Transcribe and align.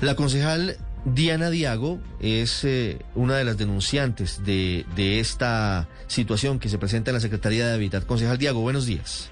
La 0.00 0.14
concejal 0.14 0.76
Diana 1.04 1.50
Diago 1.50 1.98
es 2.20 2.64
eh, 2.64 2.98
una 3.16 3.36
de 3.36 3.44
las 3.44 3.58
denunciantes 3.58 4.44
de, 4.44 4.86
de 4.94 5.18
esta 5.18 5.88
situación 6.06 6.60
que 6.60 6.68
se 6.68 6.78
presenta 6.78 7.10
en 7.10 7.14
la 7.14 7.20
Secretaría 7.20 7.66
de 7.66 7.74
Hábitat. 7.74 8.06
Concejal 8.06 8.38
Diago, 8.38 8.60
buenos 8.60 8.86
días. 8.86 9.30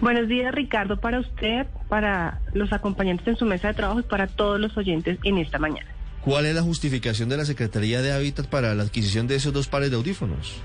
Buenos 0.00 0.28
días, 0.28 0.54
Ricardo, 0.54 0.98
para 0.98 1.18
usted, 1.18 1.66
para 1.88 2.40
los 2.52 2.72
acompañantes 2.72 3.26
en 3.26 3.36
su 3.36 3.46
mesa 3.46 3.68
de 3.68 3.74
trabajo 3.74 4.00
y 4.00 4.04
para 4.04 4.26
todos 4.26 4.60
los 4.60 4.76
oyentes 4.76 5.18
en 5.24 5.38
esta 5.38 5.58
mañana. 5.58 5.88
¿Cuál 6.22 6.46
es 6.46 6.54
la 6.54 6.62
justificación 6.62 7.28
de 7.28 7.36
la 7.36 7.44
Secretaría 7.44 8.02
de 8.02 8.12
Hábitat 8.12 8.46
para 8.46 8.74
la 8.74 8.82
adquisición 8.82 9.26
de 9.26 9.36
esos 9.36 9.52
dos 9.52 9.68
pares 9.68 9.90
de 9.90 9.96
audífonos? 9.96 10.60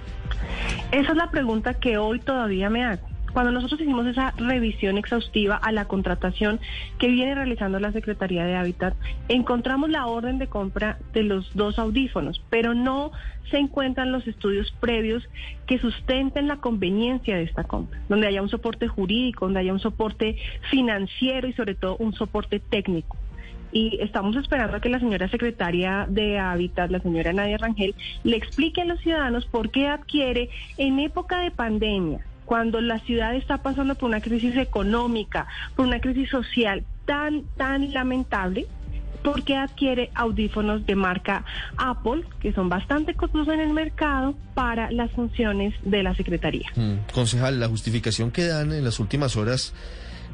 Esa 0.91 1.11
es 1.11 1.17
la 1.17 1.31
pregunta 1.31 1.75
que 1.75 1.97
hoy 1.97 2.19
todavía 2.19 2.69
me 2.69 2.83
hago. 2.83 3.10
Cuando 3.33 3.51
nosotros 3.51 3.79
hicimos 3.79 4.05
esa 4.07 4.31
revisión 4.31 4.97
exhaustiva 4.97 5.55
a 5.55 5.71
la 5.71 5.85
contratación 5.85 6.59
que 6.99 7.07
viene 7.07 7.33
realizando 7.33 7.79
la 7.79 7.93
Secretaría 7.93 8.45
de 8.45 8.55
Hábitat, 8.55 8.93
encontramos 9.29 9.89
la 9.89 10.07
orden 10.07 10.37
de 10.37 10.47
compra 10.47 10.97
de 11.13 11.23
los 11.23 11.55
dos 11.55 11.79
audífonos, 11.79 12.43
pero 12.49 12.73
no 12.73 13.11
se 13.49 13.57
encuentran 13.57 14.11
los 14.11 14.27
estudios 14.27 14.71
previos 14.79 15.23
que 15.65 15.79
sustenten 15.79 16.47
la 16.47 16.57
conveniencia 16.57 17.37
de 17.37 17.43
esta 17.43 17.63
compra, 17.63 17.99
donde 18.09 18.27
haya 18.27 18.41
un 18.41 18.49
soporte 18.49 18.87
jurídico, 18.87 19.45
donde 19.45 19.61
haya 19.61 19.73
un 19.73 19.79
soporte 19.79 20.37
financiero 20.69 21.47
y 21.47 21.53
sobre 21.53 21.75
todo 21.75 21.95
un 21.97 22.13
soporte 22.13 22.59
técnico. 22.59 23.17
Y 23.73 23.97
estamos 24.01 24.35
esperando 24.35 24.75
a 24.75 24.81
que 24.81 24.89
la 24.89 24.99
señora 24.99 25.29
secretaria 25.29 26.05
de 26.09 26.37
Hábitat, 26.37 26.91
la 26.91 26.99
señora 26.99 27.31
Nadia 27.31 27.57
Rangel, 27.57 27.95
le 28.25 28.35
explique 28.35 28.81
a 28.81 28.85
los 28.85 28.99
ciudadanos 28.99 29.45
por 29.45 29.71
qué 29.71 29.87
adquiere 29.87 30.49
en 30.77 30.99
época 30.99 31.39
de 31.39 31.51
pandemia, 31.51 32.19
cuando 32.51 32.81
la 32.81 32.99
ciudad 32.99 33.33
está 33.33 33.59
pasando 33.59 33.95
por 33.95 34.09
una 34.09 34.19
crisis 34.19 34.57
económica, 34.57 35.47
por 35.73 35.87
una 35.87 36.01
crisis 36.01 36.29
social 36.29 36.83
tan, 37.05 37.43
tan 37.55 37.93
lamentable, 37.93 38.67
por 39.23 39.45
qué 39.45 39.55
adquiere 39.55 40.11
audífonos 40.15 40.85
de 40.85 40.95
marca 40.95 41.45
Apple, 41.77 42.25
que 42.41 42.51
son 42.51 42.67
bastante 42.67 43.13
costosos 43.13 43.53
en 43.53 43.61
el 43.61 43.71
mercado, 43.71 44.35
para 44.53 44.91
las 44.91 45.09
funciones 45.11 45.73
de 45.83 46.03
la 46.03 46.13
Secretaría. 46.13 46.67
Mm, 46.75 47.13
concejal, 47.13 47.57
la 47.57 47.69
justificación 47.69 48.31
que 48.31 48.47
dan 48.47 48.73
en 48.73 48.83
las 48.83 48.99
últimas 48.99 49.37
horas 49.37 49.73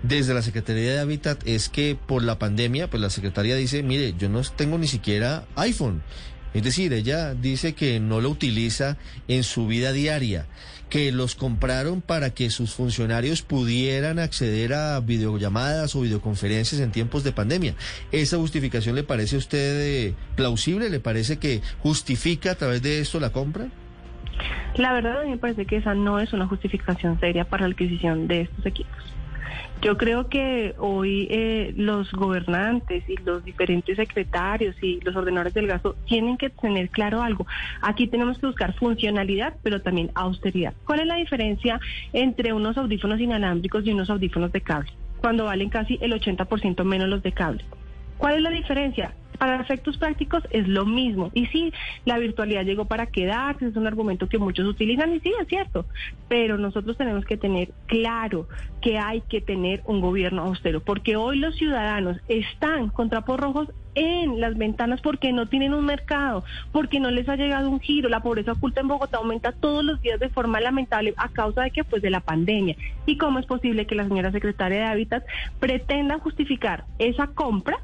desde 0.02 0.34
la 0.34 0.42
Secretaría 0.42 0.94
de 0.94 1.00
Hábitat 1.00 1.46
es 1.46 1.70
que 1.70 1.96
por 2.04 2.24
la 2.24 2.40
pandemia, 2.40 2.90
pues 2.90 3.00
la 3.00 3.12
Secretaría 3.12 3.56
dice, 3.56 3.84
mire, 3.84 4.16
yo 4.18 4.28
no 4.28 4.42
tengo 4.42 4.80
ni 4.80 4.88
siquiera 4.88 5.44
iPhone. 5.56 6.02
Es 6.58 6.64
decir, 6.64 6.92
ella 6.92 7.36
dice 7.36 7.76
que 7.76 8.00
no 8.00 8.20
lo 8.20 8.32
utiliza 8.32 8.98
en 9.28 9.44
su 9.44 9.68
vida 9.68 9.92
diaria, 9.92 10.48
que 10.90 11.12
los 11.12 11.36
compraron 11.36 12.02
para 12.02 12.32
que 12.32 12.50
sus 12.50 12.74
funcionarios 12.74 13.44
pudieran 13.44 14.18
acceder 14.18 14.74
a 14.74 15.00
videollamadas 15.00 15.96
o 15.96 16.02
videoconferencias 16.02 16.82
en 16.82 16.90
tiempos 16.90 17.24
de 17.24 17.32
pandemia. 17.32 17.76
¿Esa 18.12 18.38
justificación 18.38 18.96
le 18.96 19.04
parece 19.04 19.36
a 19.36 19.38
usted 19.38 19.82
eh, 19.82 20.16
plausible? 20.36 20.90
¿Le 20.90 21.00
parece 21.00 21.38
que 21.38 21.62
justifica 21.84 22.54
a 22.54 22.56
través 22.56 22.82
de 22.82 23.02
esto 23.02 23.20
la 23.20 23.30
compra? 23.30 23.68
La 24.78 24.94
verdad 24.94 25.22
a 25.22 25.26
mí 25.26 25.30
me 25.30 25.38
parece 25.38 25.68
que 25.68 25.78
esa 25.78 25.94
no 25.94 26.20
es 26.20 26.34
una 26.34 26.48
justificación 26.48 27.20
seria 27.20 27.46
para 27.46 27.68
la 27.68 27.74
adquisición 27.76 28.28
de 28.28 28.42
estos 28.42 28.66
equipos. 28.66 28.98
Yo 29.82 29.96
creo 29.98 30.28
que 30.28 30.74
hoy 30.80 31.28
eh, 31.30 31.74
los 31.78 32.12
gobernantes 32.12 33.08
y 33.08 33.16
los 33.18 33.46
diferentes 33.46 33.96
secretarios 33.96 34.76
y 34.82 35.00
los 35.02 35.16
ordenadores 35.16 35.54
del 35.54 35.68
gasto 35.68 35.96
tienen 36.08 36.38
que 36.38 36.50
tener 36.50 36.90
claro 36.90 37.22
algo. 37.22 37.46
Aquí 37.82 38.08
tenemos 38.08 38.40
que 38.40 38.48
buscar 38.48 38.74
funcionalidad, 38.74 39.54
pero 39.62 39.82
también 39.82 40.12
austeridad. 40.16 40.74
¿Cuál 40.86 41.02
es 41.02 41.06
la 41.06 41.16
diferencia 41.16 41.80
entre 42.12 42.54
unos 42.54 42.78
audífonos 42.78 43.20
inalámbricos 43.20 43.86
y 43.86 43.92
unos 43.92 44.10
audífonos 44.10 44.52
de 44.52 44.62
cable? 44.62 44.92
Cuando 45.20 45.46
valen 45.46 45.70
casi 45.70 46.00
el 46.02 46.14
80% 46.14 46.84
menos 46.84 47.08
los 47.08 47.22
de 47.22 47.32
cable. 47.32 47.64
¿Cuál 48.18 48.36
es 48.36 48.42
la 48.42 48.50
diferencia? 48.50 49.14
Para 49.38 49.62
efectos 49.62 49.98
prácticos 49.98 50.44
es 50.50 50.68
lo 50.68 50.86
mismo. 50.86 51.32
Y 51.34 51.46
sí, 51.48 51.74
la 52.06 52.18
virtualidad 52.18 52.66
llegó 52.66 52.86
para 52.86 53.06
quedarse, 53.06 53.68
es 53.68 53.76
un 53.76 53.88
argumento 53.88 54.28
que 54.28 54.38
muchos 54.38 54.68
utilizan 54.68 55.14
y 55.14 55.20
sí, 55.20 55.32
es 55.40 55.48
cierto. 55.48 55.86
Pero 56.28 56.58
nosotros 56.58 56.98
tenemos 56.98 57.26
que 57.26 57.38
tener 57.38 57.72
claro 57.86 58.48
que 58.82 58.98
hay 58.98 59.22
que 59.22 59.42
tener 59.42 59.82
un 59.86 60.02
gobierno 60.02 60.44
austero, 60.44 60.82
porque 60.82 61.16
hoy 61.16 61.38
los 61.38 61.56
ciudadanos 61.56 62.18
están 62.28 62.90
con 62.90 63.10
trapos 63.10 63.40
rojos 63.40 63.70
en 63.98 64.40
las 64.40 64.56
ventanas 64.56 65.02
porque 65.02 65.34
no 65.34 65.48
tienen 65.48 65.74
un 65.74 65.84
mercado, 65.84 66.44
porque 66.72 67.00
no 67.00 67.10
les 67.10 67.28
ha 67.30 67.36
llegado 67.36 67.70
un 67.70 67.80
giro. 67.80 68.10
La 68.10 68.22
pobreza 68.22 68.52
oculta 68.52 68.82
en 68.82 68.88
Bogotá 68.88 69.18
aumenta 69.18 69.52
todos 69.52 69.84
los 69.84 70.00
días 70.02 70.20
de 70.20 70.30
forma 70.30 70.62
lamentable 70.62 71.16
a 71.18 71.30
causa 71.30 71.64
de 71.64 71.72
que 71.72 71.84
pues 71.84 72.02
de 72.04 72.12
la 72.12 72.20
pandemia. 72.20 72.76
¿Y 73.08 73.18
cómo 73.18 73.40
es 73.40 73.48
posible 73.48 73.88
que 73.88 73.96
la 73.96 74.08
señora 74.08 74.32
secretaria 74.32 74.80
de 74.80 74.86
Hábitat 74.86 75.26
pretenda 75.60 76.20
justificar 76.20 76.86
esa 77.00 77.28
compra 77.28 77.80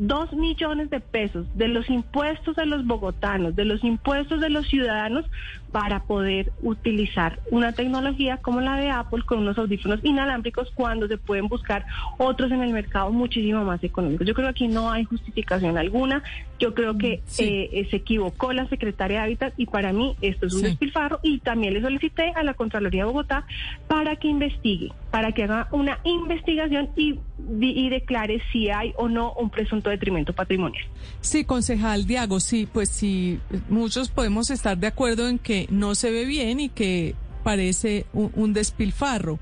dos 0.00 0.32
millones 0.32 0.88
de 0.88 0.98
pesos 0.98 1.46
de 1.54 1.68
los 1.68 1.90
impuestos 1.90 2.56
de 2.56 2.64
los 2.64 2.86
bogotanos, 2.86 3.54
de 3.54 3.66
los 3.66 3.84
impuestos 3.84 4.40
de 4.40 4.48
los 4.48 4.66
ciudadanos, 4.66 5.26
para 5.72 6.02
poder 6.02 6.52
utilizar 6.62 7.38
una 7.50 7.72
tecnología 7.72 8.38
como 8.38 8.60
la 8.60 8.76
de 8.76 8.90
Apple 8.90 9.22
con 9.24 9.38
unos 9.40 9.58
audífonos 9.58 10.00
inalámbricos 10.02 10.70
cuando 10.74 11.06
se 11.06 11.16
pueden 11.16 11.48
buscar 11.48 11.84
otros 12.18 12.50
en 12.50 12.62
el 12.62 12.72
mercado 12.72 13.12
muchísimo 13.12 13.64
más 13.64 13.84
económicos. 13.84 14.26
Yo 14.26 14.34
creo 14.34 14.46
que 14.46 14.50
aquí 14.50 14.68
no 14.68 14.90
hay 14.90 15.04
justificación 15.04 15.78
alguna. 15.78 16.22
Yo 16.58 16.74
creo 16.74 16.98
que 16.98 17.22
eh, 17.38 17.86
se 17.90 17.96
equivocó 17.96 18.52
la 18.52 18.68
secretaria 18.68 19.18
de 19.18 19.24
Hábitat 19.24 19.54
y 19.56 19.66
para 19.66 19.92
mí 19.92 20.16
esto 20.20 20.46
es 20.46 20.54
un 20.54 20.62
despilfarro 20.62 21.20
y 21.22 21.38
también 21.38 21.74
le 21.74 21.82
solicité 21.82 22.32
a 22.34 22.42
la 22.42 22.54
Contraloría 22.54 23.02
de 23.02 23.06
Bogotá 23.06 23.46
para 23.86 24.16
que 24.16 24.28
investigue, 24.28 24.92
para 25.10 25.32
que 25.32 25.44
haga 25.44 25.68
una 25.72 25.98
investigación 26.04 26.90
y, 26.96 27.18
y 27.60 27.88
declare 27.90 28.40
si 28.52 28.70
hay 28.70 28.92
o 28.96 29.08
no 29.08 29.32
un 29.32 29.50
presunto 29.50 29.90
detrimento 29.90 30.32
patrimonial. 30.32 30.84
Sí, 31.20 31.44
concejal 31.44 32.06
Diago, 32.06 32.40
sí, 32.40 32.68
pues 32.72 32.90
sí, 32.90 33.40
muchos 33.68 34.08
podemos 34.08 34.50
estar 34.50 34.78
de 34.78 34.86
acuerdo 34.86 35.28
en 35.28 35.38
que 35.38 35.66
no 35.70 35.94
se 35.94 36.10
ve 36.10 36.24
bien 36.24 36.60
y 36.60 36.68
que 36.68 37.14
parece 37.42 38.06
un, 38.12 38.52
despilfarro. 38.52 39.38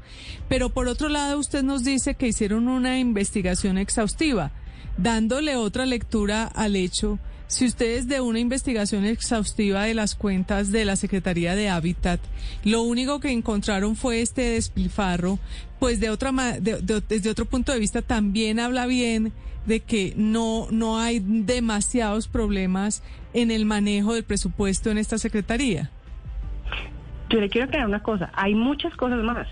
Pero 0.48 0.70
por 0.70 0.88
otro 0.88 1.08
lado, 1.08 1.38
usted 1.38 1.62
nos 1.62 1.84
dice 1.84 2.14
que 2.14 2.28
hicieron 2.28 2.68
una 2.68 2.98
investigación 2.98 3.78
exhaustiva, 3.78 4.52
dándole 4.96 5.56
otra 5.56 5.86
lectura 5.86 6.44
al 6.44 6.76
hecho. 6.76 7.18
Si 7.48 7.64
ustedes 7.64 8.08
de 8.08 8.20
una 8.20 8.40
investigación 8.40 9.06
exhaustiva 9.06 9.84
de 9.84 9.94
las 9.94 10.14
cuentas 10.14 10.70
de 10.70 10.84
la 10.84 10.96
Secretaría 10.96 11.54
de 11.54 11.70
Hábitat, 11.70 12.20
lo 12.62 12.82
único 12.82 13.20
que 13.20 13.32
encontraron 13.32 13.96
fue 13.96 14.20
este 14.20 14.42
despilfarro, 14.50 15.38
pues 15.80 15.98
de 15.98 16.10
otra 16.10 16.30
desde 16.60 17.30
otro 17.30 17.46
punto 17.46 17.72
de 17.72 17.78
vista 17.78 18.02
también 18.02 18.60
habla 18.60 18.86
bien 18.86 19.32
de 19.64 19.80
que 19.80 20.12
no 20.14 20.66
no 20.70 20.98
hay 20.98 21.20
demasiados 21.20 22.28
problemas 22.28 23.02
en 23.32 23.50
el 23.50 23.64
manejo 23.64 24.12
del 24.12 24.24
presupuesto 24.24 24.90
en 24.90 24.98
esta 24.98 25.16
secretaría. 25.16 25.90
Yo 27.30 27.40
le 27.40 27.48
quiero 27.48 27.66
aclarar 27.66 27.88
una 27.88 28.02
cosa, 28.02 28.30
hay 28.34 28.54
muchas 28.54 28.94
cosas 28.94 29.24
más. 29.24 29.48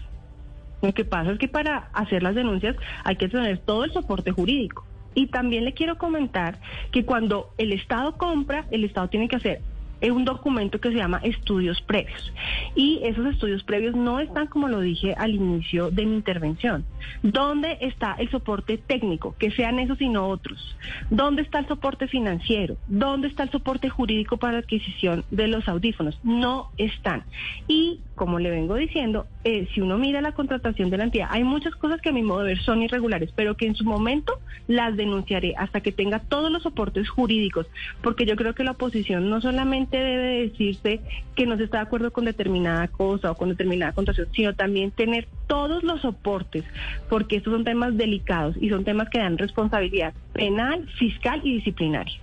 Lo 0.82 0.92
que 0.92 1.06
pasa 1.06 1.32
es 1.32 1.38
que 1.38 1.48
para 1.48 1.88
hacer 1.94 2.22
las 2.22 2.34
denuncias 2.34 2.76
hay 3.04 3.16
que 3.16 3.28
tener 3.28 3.58
todo 3.60 3.84
el 3.84 3.92
soporte 3.94 4.32
jurídico. 4.32 4.85
Y 5.16 5.28
también 5.28 5.64
le 5.64 5.72
quiero 5.72 5.96
comentar 5.96 6.60
que 6.92 7.04
cuando 7.04 7.50
el 7.56 7.72
Estado 7.72 8.16
compra, 8.18 8.66
el 8.70 8.84
Estado 8.84 9.08
tiene 9.08 9.28
que 9.28 9.36
hacer 9.36 9.62
un 10.02 10.24
documento 10.24 10.80
que 10.80 10.90
se 10.90 10.96
llama 10.96 11.20
estudios 11.22 11.80
previos. 11.82 12.32
Y 12.74 13.00
esos 13.02 13.26
estudios 13.26 13.62
previos 13.64 13.94
no 13.94 14.20
están, 14.20 14.46
como 14.46 14.68
lo 14.68 14.80
dije 14.80 15.14
al 15.16 15.34
inicio 15.34 15.90
de 15.90 16.06
mi 16.06 16.16
intervención. 16.16 16.84
¿Dónde 17.22 17.78
está 17.80 18.14
el 18.18 18.30
soporte 18.30 18.78
técnico? 18.78 19.34
Que 19.38 19.50
sean 19.50 19.78
esos 19.78 20.00
y 20.00 20.08
no 20.08 20.28
otros. 20.28 20.76
¿Dónde 21.10 21.42
está 21.42 21.60
el 21.60 21.68
soporte 21.68 22.08
financiero? 22.08 22.76
¿Dónde 22.86 23.28
está 23.28 23.44
el 23.44 23.50
soporte 23.50 23.88
jurídico 23.88 24.36
para 24.36 24.54
la 24.54 24.58
adquisición 24.60 25.24
de 25.30 25.48
los 25.48 25.68
audífonos? 25.68 26.18
No 26.22 26.70
están. 26.78 27.24
Y, 27.68 28.00
como 28.14 28.38
le 28.38 28.50
vengo 28.50 28.74
diciendo, 28.74 29.26
eh, 29.44 29.68
si 29.74 29.80
uno 29.80 29.98
mira 29.98 30.20
la 30.20 30.32
contratación 30.32 30.90
de 30.90 30.98
la 30.98 31.04
entidad, 31.04 31.28
hay 31.30 31.44
muchas 31.44 31.74
cosas 31.76 32.00
que 32.00 32.10
a 32.10 32.12
mi 32.12 32.22
modo 32.22 32.40
de 32.40 32.54
ver 32.54 32.62
son 32.62 32.82
irregulares, 32.82 33.30
pero 33.34 33.56
que 33.56 33.66
en 33.66 33.74
su 33.74 33.84
momento 33.84 34.38
las 34.66 34.96
denunciaré 34.96 35.54
hasta 35.56 35.80
que 35.80 35.92
tenga 35.92 36.20
todos 36.20 36.50
los 36.50 36.62
soportes 36.62 37.08
jurídicos, 37.08 37.66
porque 38.02 38.26
yo 38.26 38.36
creo 38.36 38.54
que 38.54 38.64
la 38.64 38.72
oposición 38.72 39.30
no 39.30 39.40
solamente 39.40 39.85
solamente 39.86 39.96
debe 39.96 40.48
decirse 40.48 41.00
que 41.34 41.46
no 41.46 41.56
se 41.56 41.64
está 41.64 41.78
de 41.78 41.84
acuerdo 41.84 42.12
con 42.12 42.24
determinada 42.24 42.88
cosa 42.88 43.30
o 43.30 43.36
con 43.36 43.50
determinada 43.50 43.92
contratación, 43.92 44.28
sino 44.34 44.54
también 44.54 44.90
tener 44.90 45.28
todos 45.46 45.82
los 45.82 46.00
soportes, 46.02 46.64
porque 47.08 47.36
estos 47.36 47.52
son 47.52 47.64
temas 47.64 47.96
delicados 47.96 48.56
y 48.60 48.68
son 48.68 48.84
temas 48.84 49.08
que 49.10 49.18
dan 49.18 49.38
responsabilidad 49.38 50.14
penal, 50.32 50.88
fiscal 50.98 51.40
y 51.44 51.54
disciplinaria. 51.56 52.20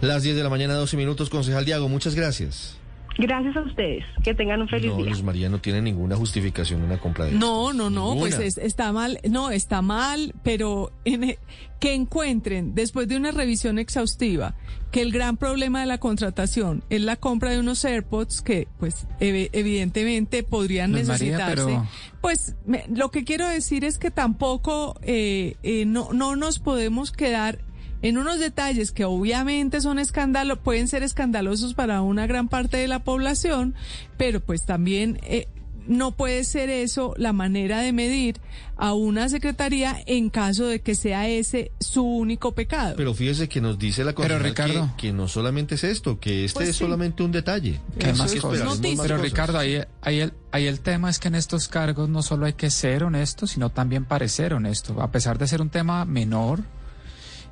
Las 0.00 0.22
10 0.24 0.36
de 0.36 0.42
la 0.42 0.50
mañana, 0.50 0.74
12 0.74 0.96
minutos, 0.96 1.30
concejal 1.30 1.64
Diago, 1.64 1.88
muchas 1.88 2.14
gracias. 2.14 2.78
Gracias 3.18 3.56
a 3.56 3.60
ustedes. 3.60 4.04
Que 4.24 4.34
tengan 4.34 4.62
un 4.62 4.68
feliz 4.68 4.90
no, 4.90 4.96
día. 4.96 5.10
Luz 5.10 5.22
María 5.22 5.48
no 5.48 5.60
tiene 5.60 5.82
ninguna 5.82 6.16
justificación 6.16 6.80
en 6.80 6.86
una 6.86 6.98
compra 6.98 7.26
de 7.26 7.32
No, 7.32 7.72
no, 7.72 7.90
no, 7.90 8.16
pues 8.18 8.38
es- 8.38 8.58
está 8.58 8.92
mal, 8.92 9.18
no, 9.28 9.50
está 9.50 9.82
mal, 9.82 10.34
pero 10.42 10.92
en 11.04 11.24
e- 11.24 11.38
que 11.78 11.94
encuentren 11.94 12.74
después 12.74 13.08
de 13.08 13.16
una 13.16 13.30
revisión 13.32 13.78
exhaustiva 13.78 14.54
que 14.92 15.02
el 15.02 15.10
gran 15.12 15.36
problema 15.36 15.80
de 15.80 15.86
la 15.86 15.98
contratación 15.98 16.84
es 16.90 17.00
la 17.02 17.16
compra 17.16 17.50
de 17.50 17.58
unos 17.58 17.84
AirPods 17.84 18.40
que 18.40 18.68
pues 18.78 19.06
ev- 19.20 19.50
evidentemente 19.52 20.42
podrían 20.42 20.92
Luz 20.92 21.08
María, 21.08 21.36
necesitarse. 21.38 21.64
pero- 21.64 21.86
Pues 22.20 22.54
me- 22.66 22.84
lo 22.94 23.10
que 23.10 23.24
quiero 23.24 23.46
decir 23.48 23.84
es 23.84 23.98
que 23.98 24.10
tampoco 24.10 24.96
eh, 25.02 25.56
eh, 25.62 25.84
no, 25.86 26.12
no 26.12 26.36
nos 26.36 26.60
podemos 26.60 27.10
quedar 27.10 27.58
en 28.02 28.18
unos 28.18 28.38
detalles 28.40 28.90
que 28.90 29.04
obviamente 29.04 29.80
son 29.80 29.98
escándalo, 29.98 30.56
pueden 30.60 30.88
ser 30.88 31.02
escandalosos 31.02 31.74
para 31.74 32.02
una 32.02 32.26
gran 32.26 32.48
parte 32.48 32.76
de 32.76 32.88
la 32.88 32.98
población, 33.04 33.74
pero 34.16 34.40
pues 34.40 34.64
también 34.66 35.18
eh, 35.22 35.46
no 35.86 36.12
puede 36.12 36.44
ser 36.44 36.68
eso 36.70 37.14
la 37.16 37.32
manera 37.32 37.80
de 37.80 37.92
medir 37.92 38.36
a 38.76 38.92
una 38.94 39.28
secretaría 39.28 39.96
en 40.06 40.30
caso 40.30 40.66
de 40.66 40.80
que 40.80 40.94
sea 40.96 41.28
ese 41.28 41.70
su 41.80 42.02
único 42.04 42.52
pecado. 42.52 42.94
Pero 42.96 43.14
fíjese 43.14 43.48
que 43.48 43.60
nos 43.60 43.78
dice 43.78 44.04
la 44.04 44.12
concejal 44.12 44.42
Ricardo- 44.42 44.90
que, 44.96 45.08
que 45.08 45.12
no 45.12 45.26
solamente 45.28 45.74
es 45.76 45.84
esto, 45.84 46.18
que 46.20 46.44
este 46.44 46.54
Pues 46.58 46.68
es 46.70 46.76
sí. 46.76 46.84
solamente 46.84 47.22
un 47.22 47.30
detalle. 47.32 47.80
¿Qué 47.98 48.06
Hay 48.06 48.12
más 48.14 48.32
que 48.32 48.40
más 48.40 48.52
Pero 48.80 49.14
cosas. 49.16 49.20
Ricardo, 49.20 49.58
ahí, 49.58 49.80
ahí, 50.02 50.20
el, 50.20 50.32
ahí 50.52 50.66
el 50.66 50.80
tema 50.80 51.10
es 51.10 51.18
que 51.18 51.28
en 51.28 51.34
estos 51.36 51.68
cargos 51.68 52.08
no 52.08 52.22
solo 52.22 52.46
hay 52.46 52.54
que 52.54 52.70
ser 52.70 53.04
honesto, 53.04 53.46
sino 53.46 53.70
también 53.70 54.04
parecer 54.04 54.54
honesto. 54.54 55.00
A 55.02 55.10
pesar 55.12 55.38
de 55.38 55.46
ser 55.46 55.60
un 55.62 55.68
tema 55.70 56.04
menor, 56.04 56.60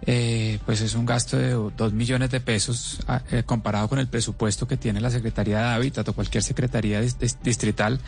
eh, 0.07 0.59
pues 0.67 0.81
es 0.81 0.95
un 0.95 1.05
gasto 1.07 1.37
de 1.37 1.51
dos 1.77 1.93
millones 1.93 2.31
de 2.31 2.41
pesos 2.41 3.01
ah, 3.07 3.23
eh, 3.31 3.43
comparado 3.45 3.89
con 3.89 3.99
el 3.99 4.09
presupuesto 4.09 4.67
que 4.67 4.77
tiene 4.77 5.01
la 5.01 5.11
Secretaría 5.11 5.59
de 5.59 5.65
Hábitat 5.75 6.09
o 6.09 6.13
cualquier 6.15 6.43
Secretaría 6.43 7.03
dis- 7.03 7.19
dis- 7.19 7.39
distrital. 7.43 8.01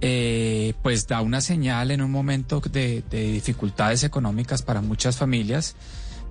eh, 0.00 0.74
pues 0.82 1.08
da 1.08 1.20
una 1.22 1.40
señal 1.40 1.90
en 1.90 2.02
un 2.02 2.10
momento 2.12 2.60
de 2.70 3.02
dificultades 3.10 4.04
económicas 4.04 4.62
para 4.62 4.80
muchas 4.80 5.16
familias 5.16 5.74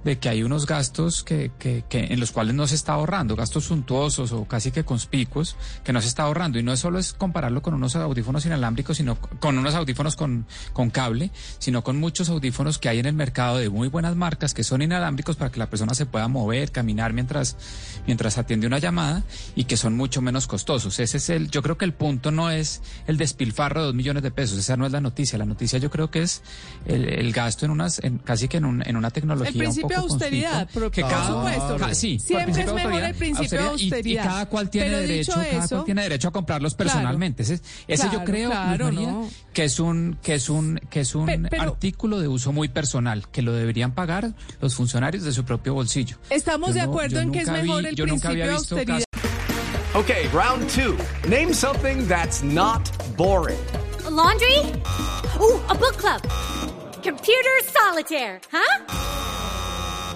de 0.04 0.20
que 0.20 0.30
hay 0.30 0.44
unos 0.44 0.66
gastos 0.66 1.24
que, 1.24 1.52
que, 1.60 1.84
que 1.90 2.06
en 2.14 2.20
los 2.20 2.32
cuales 2.32 2.56
no 2.56 2.66
se 2.68 2.76
está 2.76 2.94
ahorrando, 2.94 3.36
gastos 3.36 3.66
suntuosos 3.66 4.32
o 4.32 4.46
casi 4.46 4.72
que 4.72 4.86
conspicuos 4.86 5.56
que 5.84 5.92
no 5.94 6.02
se 6.02 6.08
está 6.08 6.24
ahorrando. 6.24 6.60
Y 6.60 6.64
no 6.64 6.72
es 6.74 6.80
solo 6.80 6.98
es 7.00 7.14
compararlo 7.14 7.62
con 7.62 7.74
unos 7.74 7.96
audífonos 7.96 8.46
inalámbricos, 8.46 8.98
sino 8.98 9.16
con 9.40 9.58
unos 9.58 9.76
audífonos 9.76 10.16
con, 10.16 10.46
con 10.74 10.90
cable, 10.90 11.32
sino 11.60 11.84
con 11.84 12.00
muchos 12.00 12.30
audífonos 12.30 12.78
que 12.80 12.90
hay 12.90 13.00
en 13.00 13.06
el 13.06 13.14
mercado 13.16 13.58
de 13.58 13.70
muy 13.70 13.88
buenas 13.90 14.16
marcas 14.16 14.54
que 14.54 14.64
son 14.64 14.82
inalámbricos 14.82 15.36
para 15.36 15.52
que 15.52 15.60
la 15.60 15.70
persona 15.70 15.94
se 15.94 16.06
pueda 16.06 16.28
mover, 16.28 16.72
caminar 16.72 17.14
mientras, 17.14 17.58
mientras 18.06 18.38
atiende 18.38 18.68
una 18.68 18.80
llamada 18.80 19.24
y 19.56 19.66
que 19.66 19.78
son 19.78 19.96
mucho 19.98 20.22
menos 20.22 20.48
costosos. 20.48 21.00
Ese 21.00 21.18
es 21.18 21.30
el, 21.30 21.50
yo 21.52 21.62
creo 21.62 21.78
que 21.78 21.86
el 21.86 21.94
punto 21.94 22.32
no 22.32 22.50
es 22.52 22.82
el 23.08 23.18
despilfarro 23.18 23.82
de 23.82 23.86
dos 23.88 23.96
millones 23.96 24.24
de 24.24 24.32
pesos, 24.32 24.58
esa 24.58 24.78
no 24.78 24.86
es 24.86 24.92
la 24.92 25.02
noticia. 25.02 25.38
La 25.38 25.46
noticia 25.46 25.80
yo 25.80 25.90
creo 25.90 26.10
que 26.12 26.22
es 26.22 26.42
el, 26.86 27.10
el 27.10 27.34
gasto 27.34 27.66
en 27.66 27.72
unas, 27.72 28.00
en, 28.04 28.20
casi 28.20 28.48
que 28.48 28.58
en, 28.58 28.66
un- 28.66 28.88
en 28.88 28.96
una 28.96 29.10
tecnología. 29.12 29.52
Principio 29.88 30.08
de 30.18 30.26
austeridad, 30.26 30.70
por- 30.70 30.92
que 30.92 31.02
por 31.02 31.10
cada, 31.12 31.28
supuesto. 31.28 31.78
ca- 31.78 31.96
sí, 31.96 32.20
Siempre 32.20 32.52
por 32.52 32.60
es 32.60 32.74
mejor 32.74 33.04
el 33.04 33.16
principio 33.16 33.50
de 33.58 33.64
y- 33.64 33.68
Y, 33.68 33.70
austeridad. 33.70 34.24
cada 34.24 34.46
cual 34.48 34.70
tiene 34.70 34.88
Pero 34.88 35.00
derecho, 35.00 35.32
cada 35.34 35.46
eso- 35.48 35.68
cual 35.76 35.86
tiene 35.86 36.02
derecho 36.04 36.28
a 36.28 36.32
comprarlos 36.32 36.76
Claro. 36.76 36.90
personalmente. 36.92 37.44
Ese, 37.44 37.54
ese 37.88 38.04
yo 38.04 38.10
Claro, 38.10 38.26
creo, 38.26 38.50
Luz 38.50 38.58
claro, 38.58 38.86
María, 38.86 39.12
no. 39.12 39.30
que 39.54 39.64
es 39.66 39.80
un, 39.80 40.18
que 40.22 40.34
es 40.36 40.50
un, 40.50 40.80
que 40.90 41.00
es 41.02 41.16
un 41.16 41.26
Pe- 41.26 41.40
pero- 41.50 41.64
artículo 41.64 42.20
de 42.20 42.28
uso 42.28 42.52
muy 42.52 42.68
personal, 42.70 43.28
que 43.30 43.42
lo 43.42 43.54
deberían 43.54 43.94
pagar 43.94 44.34
los 44.62 44.76
funcionarios 44.76 45.24
de 45.24 45.32
su 45.32 45.44
propio 45.46 45.74
bolsillo. 45.74 46.18
Estamos 46.30 46.70
Yo 46.70 46.74
de 46.76 46.82
no- 46.84 46.92
acuerdo 46.92 47.16
yo 47.16 47.22
en 47.22 47.32
que 47.32 47.40
es 47.42 47.50
mejor 47.50 47.82
vi- 47.84 47.90
el 47.90 47.96
yo 47.96 48.04
principio 48.06 48.46
de 48.46 48.52
austeridad. 48.54 49.04
Okay, 49.94 50.28
round 50.32 50.68
two. 50.70 50.96
Name 51.28 51.54
something 51.54 52.08
that's 52.08 52.44
not 52.44 52.88
boring. 53.18 53.58
A 54.06 54.10
laundry? 54.12 54.58
Ooh, 55.40 55.60
a 55.70 55.74
book 55.74 55.96
club. 55.98 56.22
Computer 57.04 57.52
solitaire, 57.74 58.40
huh? 58.52 59.17